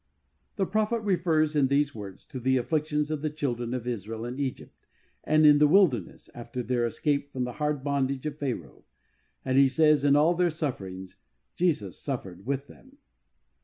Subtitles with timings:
[0.55, 4.39] The prophet refers in these words to the afflictions of the children of Israel in
[4.39, 4.87] Egypt
[5.25, 8.83] and in the wilderness after their escape from the hard bondage of Pharaoh,
[9.45, 11.17] and he says in all their sufferings
[11.55, 12.97] Jesus suffered with them.